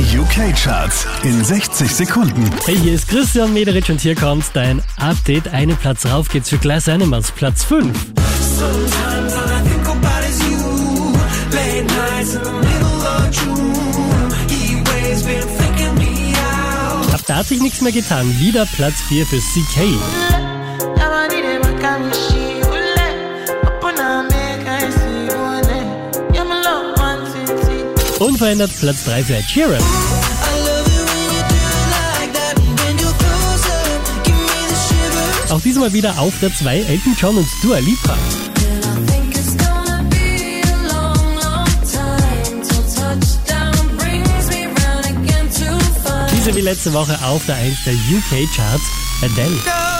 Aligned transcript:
Die 0.00 0.18
UK-Charts 0.18 1.06
in 1.24 1.44
60 1.44 1.94
Sekunden. 1.94 2.50
Hey, 2.64 2.74
hier 2.74 2.94
ist 2.94 3.06
Christian 3.06 3.52
Mederitsch 3.52 3.90
und 3.90 4.00
hier 4.00 4.14
kommt 4.14 4.46
dein 4.54 4.82
Update. 4.96 5.48
Einen 5.48 5.76
Platz 5.76 6.06
rauf 6.06 6.30
geht's 6.30 6.48
für 6.48 6.56
Glass 6.56 6.88
Animals, 6.88 7.30
Platz 7.30 7.64
5. 7.64 7.86
Sometimes 8.56 9.34
all 9.34 9.44
I 9.44 9.68
think 9.68 9.86
about 9.86 10.26
is 10.26 10.40
you. 10.40 11.12
Late 11.52 11.84
nights 11.84 12.34
in 12.34 12.42
the 12.42 12.50
middle 12.50 13.02
of 13.02 13.30
June. 13.30 14.30
He 14.48 14.76
waves 14.90 15.22
been 15.22 15.46
faking 15.58 15.94
me 15.98 16.32
out. 16.34 17.12
Ab 17.12 17.20
da 17.26 17.36
hat 17.36 17.46
sich 17.48 17.60
nichts 17.60 17.82
mehr 17.82 17.92
getan. 17.92 18.26
Wieder 18.40 18.64
Platz 18.64 19.02
4 19.06 19.26
für 19.26 19.36
CK. 19.36 20.00
Unverändert 28.20 28.70
Platz 28.78 29.04
3 29.04 29.24
für 29.24 29.36
Ed 29.36 29.50
Sheeran. 29.50 29.82
Auch 35.48 35.60
diesmal 35.62 35.90
wieder 35.94 36.18
auf 36.18 36.34
der 36.40 36.54
2 36.54 36.80
Elton 36.80 37.16
John 37.18 37.38
und 37.38 37.48
Dua 37.62 37.78
Lipa. 37.78 38.16
Diese 46.30 46.54
wie 46.54 46.60
letzte 46.60 46.92
Woche 46.92 47.18
auf 47.24 47.46
der 47.46 47.56
1 47.56 47.84
der 47.84 47.94
UK 47.94 48.54
Charts 48.54 48.84
Adele. 49.22 49.99